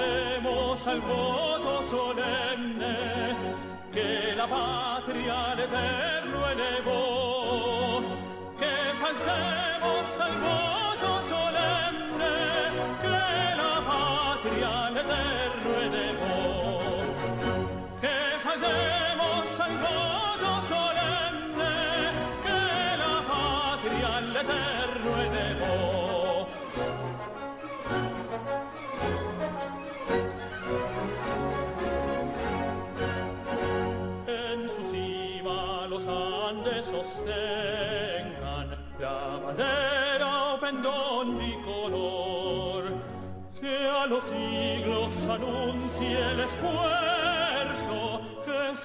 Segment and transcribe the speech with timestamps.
[0.00, 2.96] Faltemos al voto solemne,
[3.92, 6.50] que la patria al eterno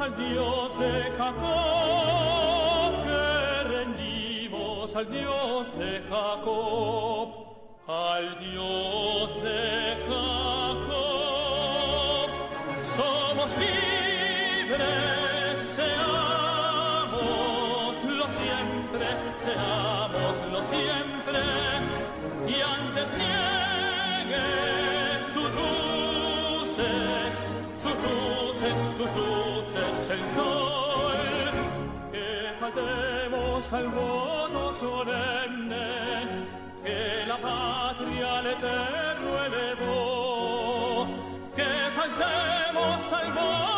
[0.00, 7.28] al Dios de Jacob, que rendimos al Dios de Jacob,
[7.88, 11.10] al Dios de Jacob.
[12.96, 14.78] Somos libres,
[15.74, 17.16] seámoslo
[18.28, 19.06] siempre,
[19.40, 21.40] seámoslo siempre,
[22.46, 24.48] y antes niegue
[25.32, 27.32] sus luces,
[27.80, 29.47] sus luces, sus luces
[32.68, 35.86] que faltemos al voto solemne,
[36.84, 41.06] que la patria al eterno elevó,
[41.56, 43.77] que faltemos al voto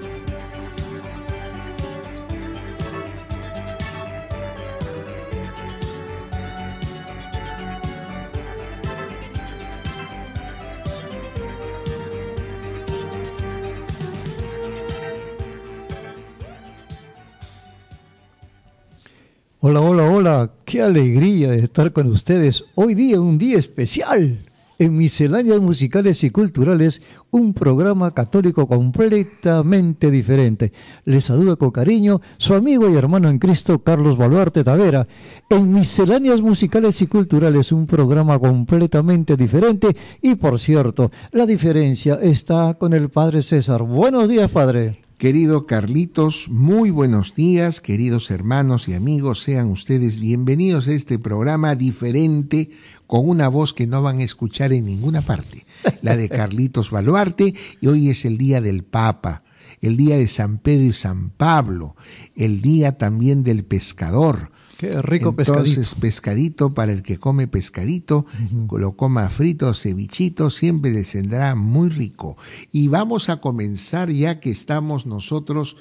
[20.71, 22.63] Qué alegría de estar con ustedes.
[22.75, 24.39] Hoy día, un día especial
[24.79, 30.71] en Misceláneas Musicales y Culturales, un programa católico completamente diferente.
[31.03, 35.05] Les saluda con cariño su amigo y hermano en Cristo, Carlos Baluarte Tavera.
[35.49, 39.93] En Misceláneas Musicales y Culturales, un programa completamente diferente.
[40.21, 43.83] Y por cierto, la diferencia está con el Padre César.
[43.83, 45.01] Buenos días, Padre.
[45.21, 51.75] Querido Carlitos, muy buenos días, queridos hermanos y amigos, sean ustedes bienvenidos a este programa
[51.75, 52.71] diferente
[53.05, 55.67] con una voz que no van a escuchar en ninguna parte,
[56.01, 59.43] la de Carlitos Baluarte, y hoy es el día del Papa,
[59.79, 61.95] el día de San Pedro y San Pablo,
[62.35, 64.49] el día también del pescador,
[64.81, 66.01] Qué rico Entonces, pescadito.
[66.01, 68.25] pescadito para el que come pescadito,
[68.71, 72.35] lo coma frito, cevichito, siempre descendrá muy rico.
[72.71, 75.77] Y vamos a comenzar ya que estamos nosotros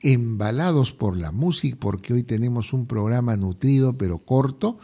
[0.00, 4.76] embalados por la música, porque hoy tenemos un programa nutrido pero corto.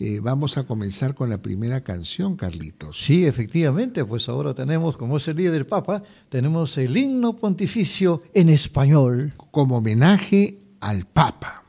[0.00, 3.00] Eh, vamos a comenzar con la primera canción, Carlitos.
[3.00, 8.22] Sí, efectivamente, pues ahora tenemos, como es el día del Papa, tenemos el himno pontificio
[8.34, 9.34] en español.
[9.52, 11.62] Como homenaje al Papa.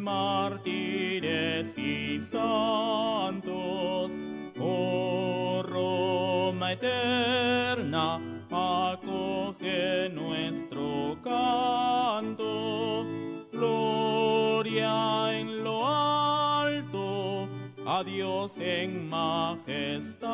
[0.00, 4.12] Mártires y santos,
[4.58, 8.18] oh Roma eterna,
[8.50, 13.04] acoge nuestro canto,
[13.52, 17.46] gloria en lo alto,
[17.86, 20.30] a Dios en majestad.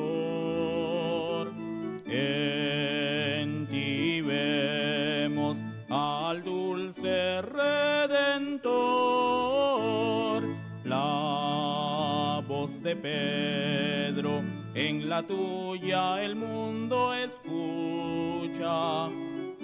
[2.08, 5.60] En ti vemos
[5.90, 8.64] al dulce redentor.
[10.86, 14.42] La voz de Pedro,
[14.76, 19.10] en la tuya el mundo escucha.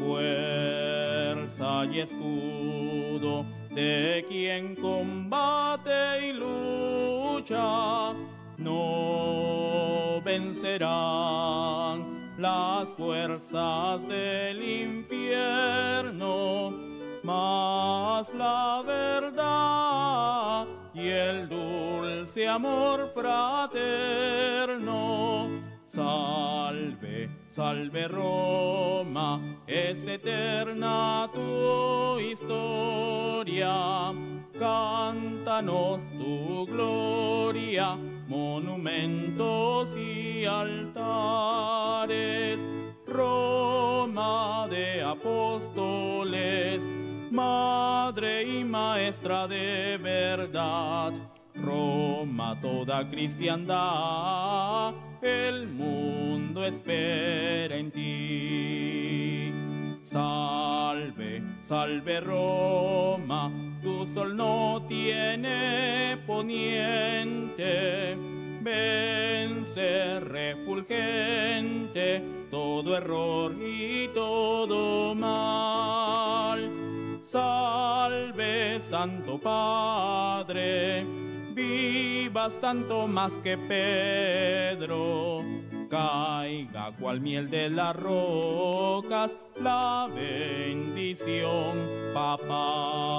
[0.10, 8.14] Fuerza y escudo de quien combate y lucha.
[8.58, 12.04] No vencerán
[12.40, 16.74] las fuerzas del infierno,
[17.22, 20.66] mas la verdad
[20.96, 23.70] y el dulce amor fraterno.
[25.86, 26.99] Salve,
[27.50, 34.14] salve Roma, es eterna tu historia.
[34.58, 37.96] Cántanos tu gloria,
[38.28, 41.40] monumentos y altares.
[43.08, 46.88] Roma de apóstoles,
[47.32, 51.12] madre y maestra de verdad.
[51.56, 59.54] Roma toda cristiandad, el mundo espera en ti.
[60.04, 63.52] Salve, salve Roma,
[63.82, 68.18] tu sol no tiene poniente.
[68.62, 76.70] Vence refulgente todo error y todo mal.
[77.24, 81.06] Salve, Santo Padre,
[81.60, 85.44] vivas tanto más que Pedro.
[85.90, 91.78] Caiga cual miel de las rocas la bendición
[92.14, 93.10] papal.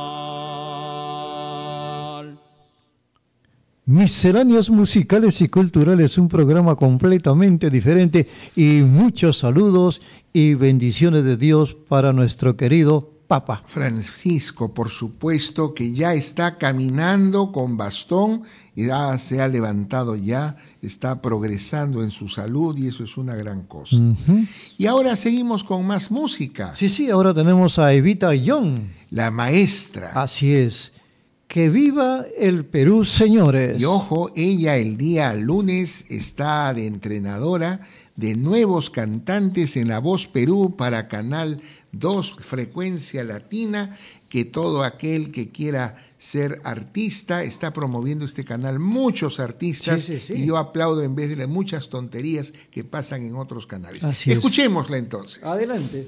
[3.87, 10.01] Misceláneos musicales y culturales, un programa completamente diferente y muchos saludos
[10.33, 13.63] y bendiciones de Dios para nuestro querido Papa.
[13.65, 18.43] Francisco, por supuesto, que ya está caminando con bastón
[18.75, 23.37] y ya se ha levantado ya, está progresando en su salud y eso es una
[23.37, 23.99] gran cosa.
[24.77, 26.75] Y ahora seguimos con más música.
[26.75, 28.81] Sí, sí, ahora tenemos a Evita Young.
[29.11, 30.11] La maestra.
[30.17, 30.91] Así es.
[31.47, 33.81] Que viva el Perú, señores.
[33.81, 37.81] Y ojo, ella el día lunes está de entrenadora
[38.21, 41.57] de nuevos cantantes en La Voz Perú para Canal
[41.93, 43.97] 2 Frecuencia Latina,
[44.29, 50.35] que todo aquel que quiera ser artista está promoviendo este canal, muchos artistas, Sí, sí,
[50.35, 50.43] sí.
[50.43, 54.05] y yo aplaudo en vez de las muchas tonterías que pasan en otros canales.
[54.05, 54.37] Así es.
[54.37, 55.43] Escuchémosla entonces.
[55.43, 56.07] Adelante.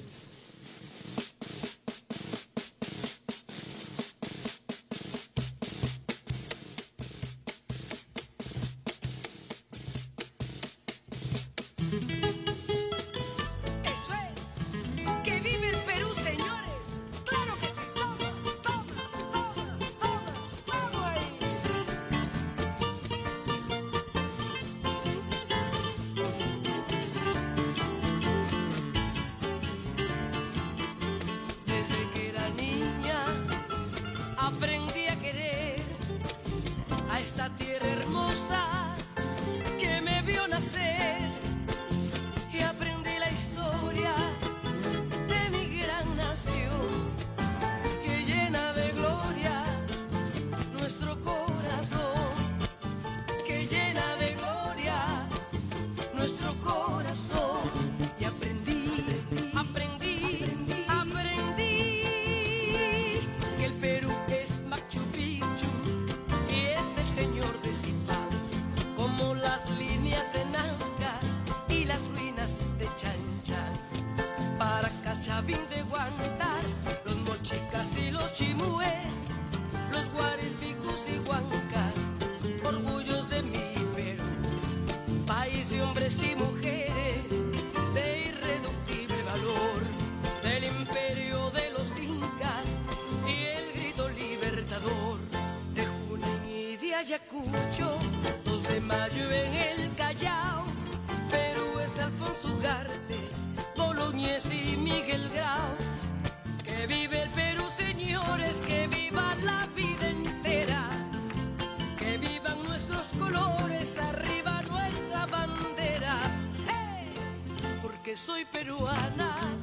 [118.15, 119.57] Soy peruana,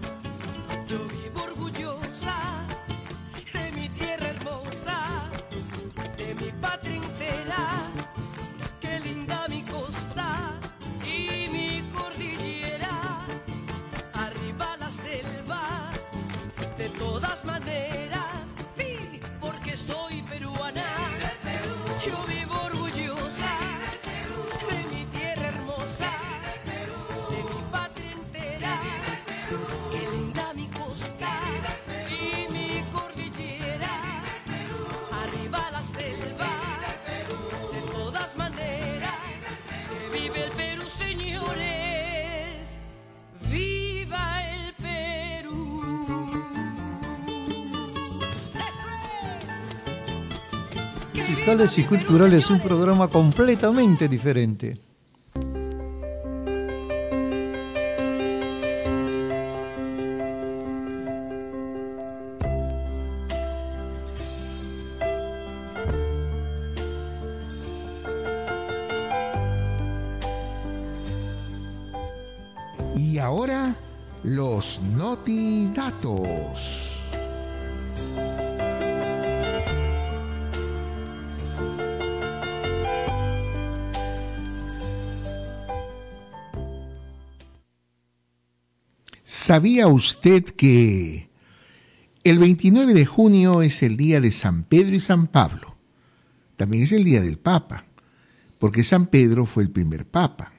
[51.50, 54.89] Musicales y culturales, un programa completamente diferente.
[89.50, 91.28] ¿Sabía usted que
[92.24, 95.76] el 29 de junio es el día de San Pedro y San Pablo?
[96.56, 97.86] También es el día del Papa,
[98.60, 100.54] porque San Pedro fue el primer Papa.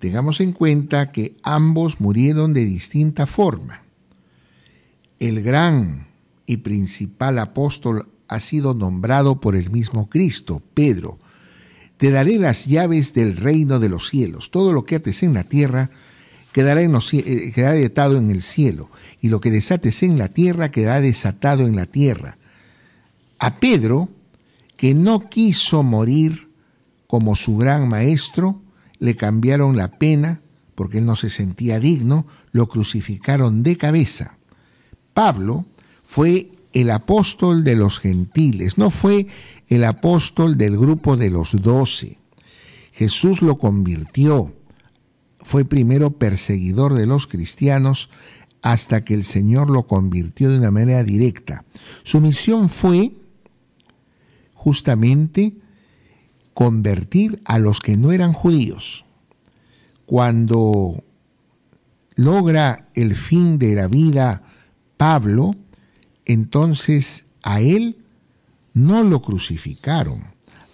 [0.00, 3.84] Tengamos en cuenta que ambos murieron de distinta forma.
[5.20, 6.08] El gran
[6.46, 11.20] y principal apóstol ha sido nombrado por el mismo Cristo, Pedro.
[11.96, 14.50] Te daré las llaves del reino de los cielos.
[14.50, 15.92] Todo lo que ates en la tierra
[16.54, 18.88] quedará, en eh, quedará atado en el cielo,
[19.20, 22.38] y lo que desates en la tierra quedará desatado en la tierra.
[23.40, 24.08] A Pedro,
[24.76, 26.48] que no quiso morir
[27.08, 28.62] como su gran maestro,
[29.00, 30.42] le cambiaron la pena,
[30.76, 34.38] porque él no se sentía digno, lo crucificaron de cabeza.
[35.12, 35.66] Pablo
[36.04, 39.26] fue el apóstol de los gentiles, no fue
[39.68, 42.18] el apóstol del grupo de los doce.
[42.92, 44.54] Jesús lo convirtió,
[45.44, 48.10] fue primero perseguidor de los cristianos
[48.62, 51.64] hasta que el Señor lo convirtió de una manera directa.
[52.02, 53.12] Su misión fue
[54.54, 55.52] justamente
[56.54, 59.04] convertir a los que no eran judíos.
[60.06, 61.04] Cuando
[62.16, 64.42] logra el fin de la vida
[64.96, 65.54] Pablo,
[66.24, 67.98] entonces a él
[68.72, 70.24] no lo crucificaron,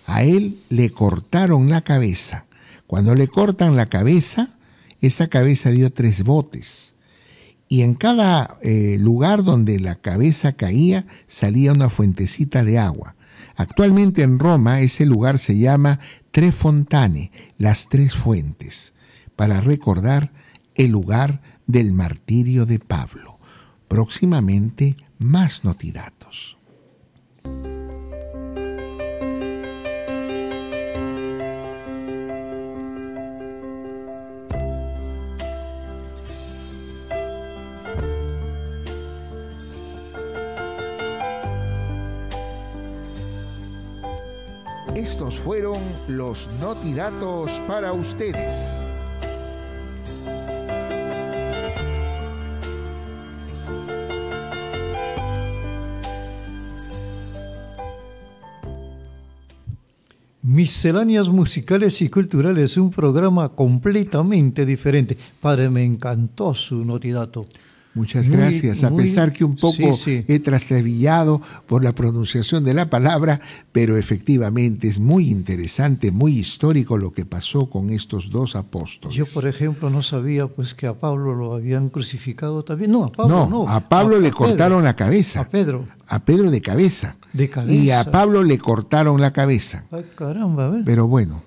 [0.07, 2.47] a él le cortaron la cabeza.
[2.87, 4.57] Cuando le cortan la cabeza,
[5.00, 6.95] esa cabeza dio tres botes.
[7.69, 13.14] Y en cada eh, lugar donde la cabeza caía salía una fuentecita de agua.
[13.57, 18.92] Actualmente en Roma ese lugar se llama Tre Fontane, las tres fuentes,
[19.37, 20.33] para recordar
[20.75, 23.38] el lugar del martirio de Pablo.
[23.88, 26.57] Próximamente más notidatos.
[45.00, 45.78] Estos fueron
[46.09, 48.52] los notidatos para ustedes.
[60.42, 65.16] Misceláneas musicales y culturales, un programa completamente diferente.
[65.40, 67.47] Padre, me encantó su notidato.
[67.92, 70.25] Muchas Muy, gracias, a muy- pesar que un poco sí, sí.
[70.28, 73.40] he trastabillado por la pronunciación de la palabra,
[73.73, 79.16] pero efectivamente es muy interesante, muy histórico lo que pasó con estos dos apóstoles.
[79.16, 82.92] Yo, por ejemplo, no sabía pues que a Pablo lo habían crucificado también.
[82.92, 83.68] No, a Pablo no, no.
[83.68, 85.40] a Pablo le cortaron la cabeza.
[85.40, 85.85] A Pedro.
[86.06, 87.16] A Pedro de cabeza.
[87.32, 88.11] De Y a cabeza.
[88.12, 89.85] Pablo le cortaron la cabeza.
[89.90, 90.82] Ay, caramba, ¿ves?
[90.87, 91.42] Pero bueno,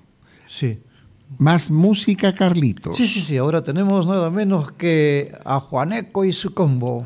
[0.48, 0.78] Sí.
[1.40, 3.38] Más música, Carlitos, Sí, sí, sí.
[3.38, 7.06] Ahora tenemos nada menos que a Juaneco y su combo.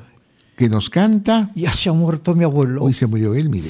[0.56, 1.52] que nos canta.
[1.56, 2.84] Ya se ha muerto mi abuelo.
[2.84, 3.70] Hoy se murió él, mire.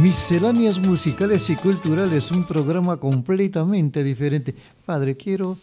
[0.00, 4.54] Misceláneas musicales y culturales, un programa completamente diferente.
[4.86, 5.58] Padre, quiero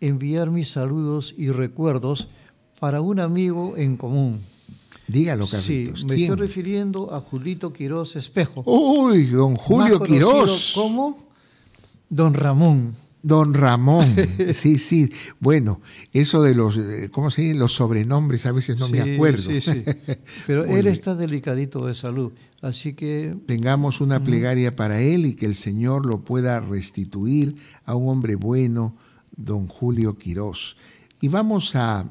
[0.00, 2.28] enviar mis saludos y recuerdos
[2.78, 4.40] para un amigo en común.
[5.08, 6.04] Dígalo, Sí, Carlitos.
[6.04, 6.30] me ¿Quién?
[6.32, 8.62] estoy refiriendo a Julito Quiroz Espejo.
[8.64, 10.72] Uy, don Julio más Quirós.
[10.74, 11.18] como
[12.08, 12.94] Don Ramón.
[13.24, 14.14] Don Ramón,
[14.52, 15.10] sí, sí.
[15.40, 15.80] Bueno,
[16.12, 17.58] eso de los, eh, ¿cómo se dice?
[17.58, 19.44] Los sobrenombres a veces no me acuerdo.
[19.44, 19.82] Sí, sí.
[20.46, 25.46] Pero él está delicadito de salud, así que Tengamos una plegaria para él y que
[25.46, 27.56] el Señor lo pueda restituir
[27.86, 28.94] a un hombre bueno,
[29.34, 30.76] don Julio Quirós.
[31.22, 32.04] Y vamos a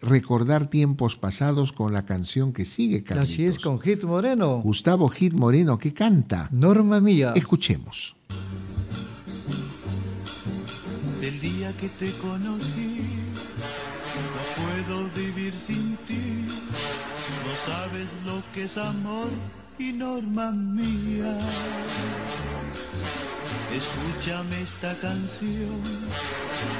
[0.00, 3.32] recordar tiempos pasados con la canción que sigue, Carlitos.
[3.32, 4.60] así es con Hit Moreno.
[4.62, 6.48] Gustavo Gil Moreno, que canta.
[6.52, 7.32] Norma mía.
[7.34, 8.14] Escuchemos.
[11.22, 13.00] Del día que te conocí,
[14.24, 16.48] no puedo vivir sin ti.
[17.44, 19.28] No sabes lo que es amor
[19.78, 21.38] y norma mía.
[23.72, 25.80] Escúchame esta canción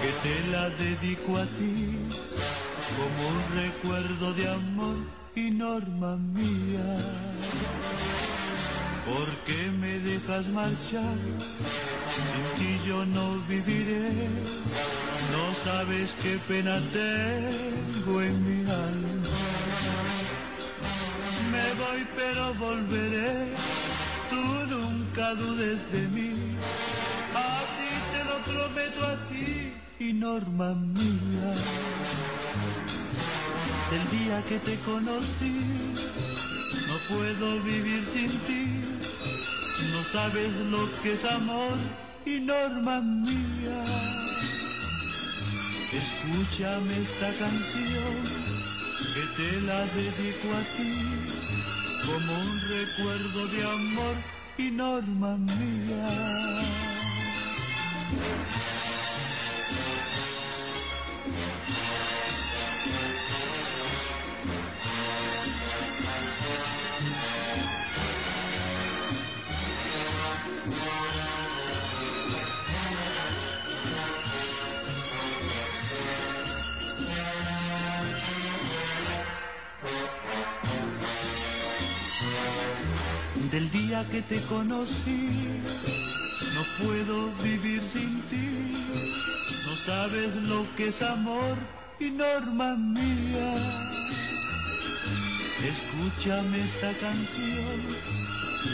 [0.02, 1.98] que te la dedico a ti
[2.96, 4.96] como un recuerdo de amor
[5.36, 6.96] y norma mía.
[9.06, 11.91] ¿Por qué me dejas marchar?
[12.14, 14.10] Sin ti yo no viviré.
[15.32, 19.12] No sabes qué pena tengo en mi alma.
[21.52, 23.32] Me voy pero volveré.
[24.30, 24.42] Tú
[24.74, 26.32] nunca dudes de mí.
[27.34, 31.52] Así te lo prometo a ti y norma mía.
[33.92, 35.60] El día que te conocí,
[36.88, 39.01] no puedo vivir sin ti.
[39.90, 41.72] No sabes lo que es amor
[42.24, 43.84] y norma mía.
[45.92, 48.14] Escúchame esta canción
[49.14, 51.42] que te la dedico a ti
[52.06, 54.16] como un recuerdo de amor
[54.58, 56.52] y norma mía.
[83.52, 85.28] Del día que te conocí,
[86.54, 88.72] no puedo vivir sin ti.
[89.66, 91.58] No sabes lo que es amor
[92.00, 93.52] y norma mía.
[95.70, 97.82] Escúchame esta canción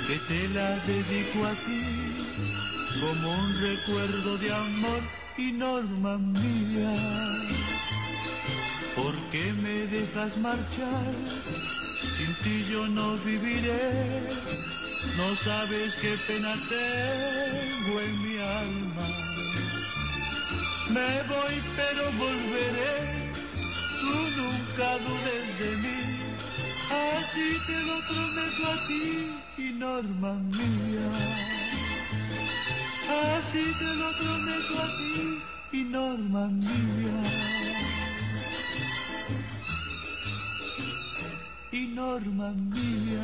[0.06, 2.14] que te la dedico a ti
[3.00, 5.02] como un recuerdo de amor
[5.36, 6.94] y norma mía.
[8.94, 11.57] ¿Por qué me dejas marchar?
[12.42, 13.92] Ti yo no viviré.
[15.16, 19.06] No sabes qué pena tengo en mi alma.
[20.94, 23.32] Me voy pero volveré.
[24.00, 26.00] Tú nunca dudes de mí.
[26.90, 29.06] Así te lo prometo a ti
[29.58, 31.48] y norma mía.
[33.08, 37.97] Así te lo prometo a ti y Norma mía.
[41.78, 43.22] Y Norma mía.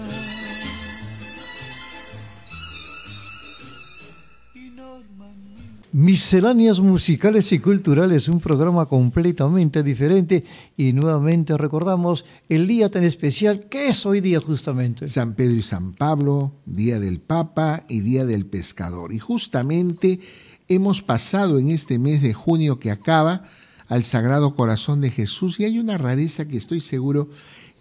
[4.54, 5.88] Y Norma mía.
[5.90, 10.44] Misceláneas musicales y culturales, un programa completamente diferente
[10.76, 15.08] y nuevamente recordamos el día tan especial que es hoy día justamente.
[15.08, 19.12] San Pedro y San Pablo, Día del Papa y Día del Pescador.
[19.12, 20.20] Y justamente
[20.68, 23.48] hemos pasado en este mes de junio que acaba
[23.88, 27.30] al Sagrado Corazón de Jesús y hay una rareza que estoy seguro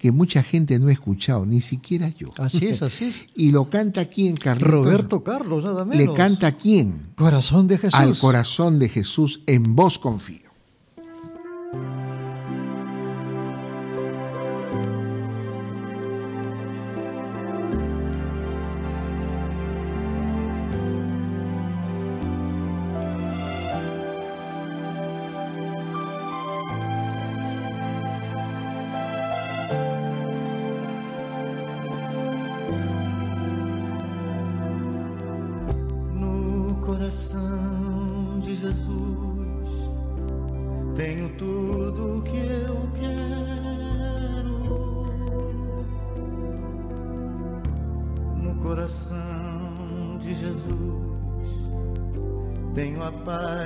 [0.04, 2.34] que mucha gente no ha escuchado, ni siquiera yo.
[2.36, 3.30] Así es, así es.
[3.36, 4.70] Y lo canta quién, Carlitos?
[4.70, 6.06] Roberto Carlos, nada menos.
[6.06, 7.14] Le canta quién?
[7.16, 7.98] Corazón de Jesús.
[7.98, 10.43] Al corazón de Jesús, en vos confío.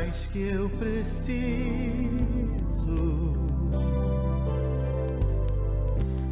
[0.08, 1.38] Paz que eu preciso.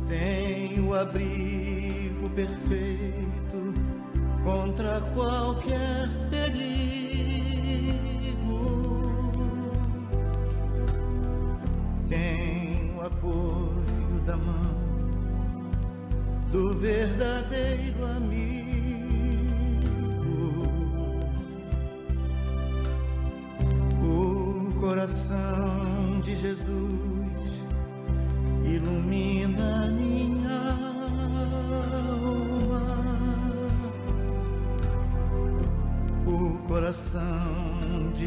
[0.07, 3.73] Tenho abrigo perfeito
[4.43, 6.55] contra qualquer perigo.
[12.07, 14.85] Tenho apoio da mão
[16.51, 18.84] do verdadeiro amigo.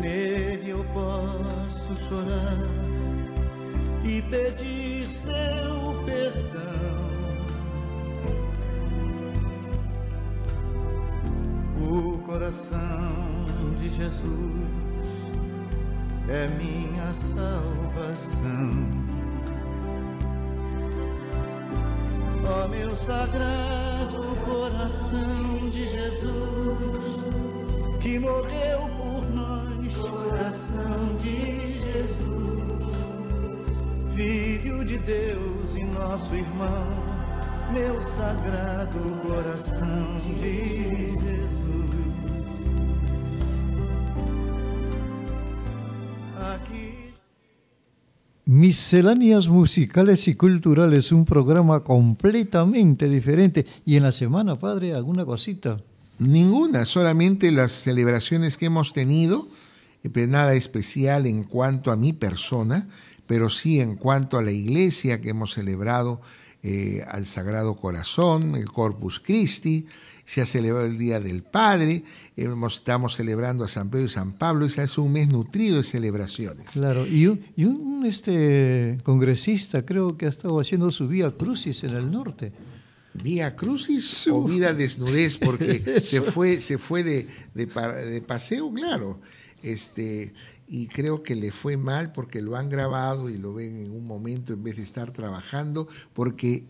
[0.00, 2.56] Nele eu posso chorar
[4.04, 6.86] e pedir seu perdão.
[11.82, 14.70] O coração de Jesus
[16.28, 19.05] é minha salvação.
[22.48, 27.18] Ó meu sagrado coração de Jesus,
[28.00, 32.66] que morreu por nós, coração de Jesus,
[34.14, 36.86] Filho de Deus e nosso irmão,
[37.72, 40.68] meu sagrado coração de
[41.18, 41.65] Jesus.
[48.56, 53.66] Misceláneas musicales y culturales, un programa completamente diferente.
[53.84, 55.76] Y en la semana, padre, alguna cosita.
[56.18, 59.46] Ninguna, solamente las celebraciones que hemos tenido,
[60.02, 62.88] eh, pues nada especial en cuanto a mi persona,
[63.26, 66.22] pero sí en cuanto a la iglesia que hemos celebrado
[66.68, 69.86] eh, al Sagrado Corazón, el Corpus Christi,
[70.24, 72.02] se ha celebrado el Día del Padre,
[72.36, 76.66] estamos celebrando a San Pedro y San Pablo, ese es un mes nutrido de celebraciones.
[76.72, 81.84] Claro, y un, y un, este, congresista creo que ha estado haciendo su vía crucis
[81.84, 82.52] en el norte.
[83.14, 89.20] Vía Crucis o Vida Desnudez, porque se fue, se fue de, de, de paseo, claro.
[89.62, 90.34] Este,
[90.68, 94.06] y creo que le fue mal porque lo han grabado y lo ven en un
[94.06, 96.64] momento en vez de estar trabajando, porque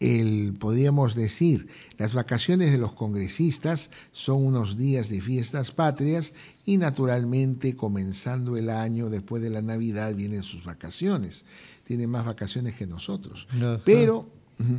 [0.00, 6.76] el, podríamos decir, las vacaciones de los congresistas son unos días de fiestas patrias y
[6.76, 11.44] naturalmente comenzando el año, después de la Navidad, vienen sus vacaciones.
[11.84, 13.46] Tiene más vacaciones que nosotros.
[13.50, 13.80] Ajá.
[13.84, 14.26] Pero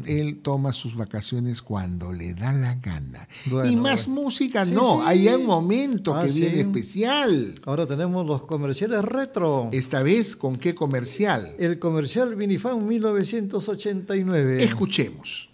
[0.05, 3.27] él toma sus vacaciones cuando le da la gana.
[3.45, 4.21] Bueno, y más bueno.
[4.23, 5.03] música, Sí, no, sí.
[5.05, 7.53] hay un momento Ah, que viene especial.
[7.65, 9.69] Ahora tenemos los comerciales retro.
[9.71, 11.53] Esta vez, ¿con qué comercial?
[11.59, 14.63] El comercial Vinifan 1989.
[14.63, 15.49] Escuchemos.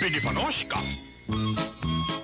[0.00, 0.80] Binifanoshka.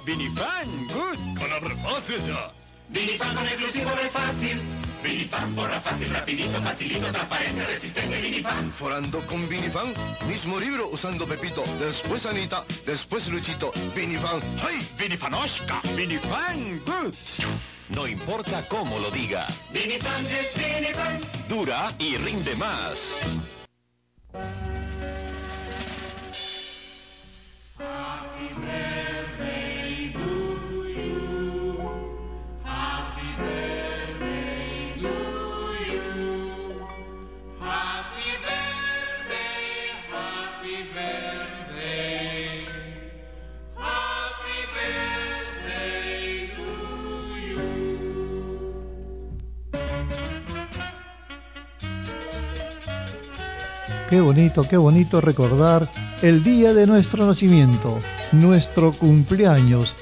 [0.06, 1.38] Binifan, good.
[1.38, 2.52] Palabra fácil ya.
[2.90, 4.58] Vinifan con exclusivo es fácil.
[5.02, 8.72] Vinifan forra fácil, rapidito, facilito, transparente, resistente, Vinifan.
[8.72, 9.92] Forando con Vinifan,
[10.26, 14.88] mismo libro usando Pepito, después Anita, después Luchito, Vinifan, ¡ay!
[14.98, 15.80] Binifanoshka.
[15.96, 17.14] Binifan, good.
[17.90, 19.46] no importa cómo lo diga.
[19.72, 21.20] Vinifan es Vinifan.
[21.48, 23.20] Dura y rinde más.
[54.08, 55.86] Qué bonito, qué bonito recordar
[56.22, 57.98] el día de nuestro nacimiento,
[58.32, 59.94] nuestro cumpleaños,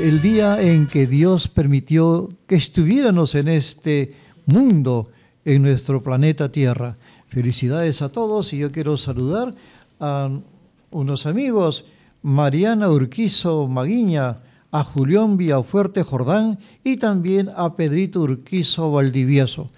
[0.00, 4.14] el día en que Dios permitió que estuviéramos en este
[4.46, 5.12] mundo,
[5.44, 6.96] en nuestro planeta Tierra.
[7.28, 9.54] Felicidades a todos y yo quiero saludar
[10.00, 10.28] a
[10.90, 11.84] unos amigos,
[12.20, 14.38] Mariana Urquizo Maguiña,
[14.72, 19.68] a Julián Villafuerte Jordán y también a Pedrito Urquizo Valdivieso.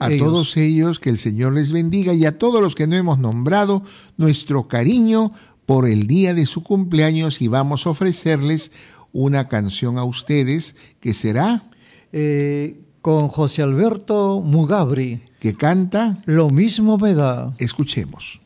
[0.00, 2.96] A Ellos- todos ellos que el Señor les bendiga y a todos los que no
[2.96, 3.82] hemos nombrado
[4.16, 5.30] nuestro cariño
[5.66, 8.70] por el día de su cumpleaños y vamos a ofrecerles
[9.12, 11.70] una canción a ustedes que será
[12.12, 15.22] eh, con José Alberto Mugabri.
[15.40, 17.54] que canta Lo mismo me da.
[17.58, 18.40] Escuchemos.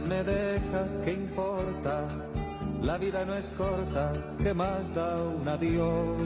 [0.00, 2.08] Me deja, ¿qué importa?
[2.82, 6.20] La vida no es corta, ¿qué más da un adiós?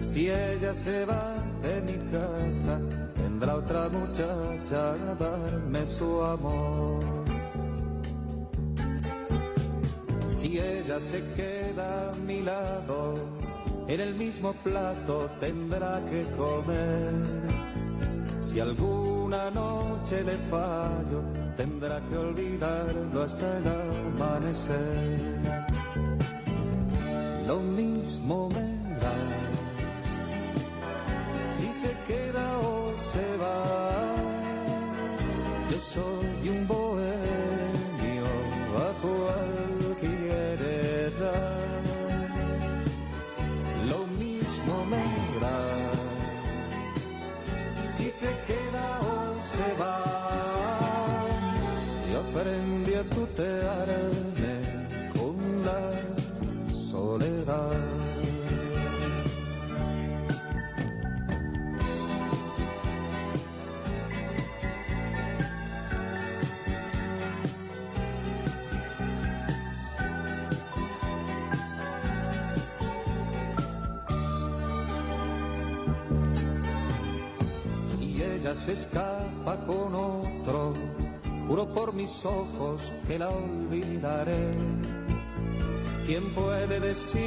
[0.00, 2.80] Si ella se va de mi casa,
[3.16, 7.04] vendrá otra muchacha a darme su amor.
[10.30, 13.14] Si ella se queda a mi lado,
[13.86, 17.12] en el mismo plato tendrá que comer.
[18.42, 21.22] Si alguna noche le fallo,
[21.56, 25.20] tendrá que olvidarlo hasta el amanecer.
[27.46, 28.75] Lo mismo me
[78.66, 80.74] se escapa con otro,
[81.46, 84.50] juro por mis ojos que la olvidaré.
[86.04, 87.22] ¿Quién puede decir?